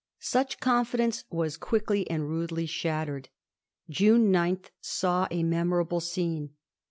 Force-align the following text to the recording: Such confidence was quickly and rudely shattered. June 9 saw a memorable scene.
Such 0.17 0.59
confidence 0.59 1.25
was 1.29 1.57
quickly 1.57 2.09
and 2.09 2.27
rudely 2.27 2.65
shattered. 2.65 3.29
June 3.87 4.31
9 4.31 4.61
saw 4.81 5.27
a 5.29 5.43
memorable 5.43 5.99
scene. 5.99 6.55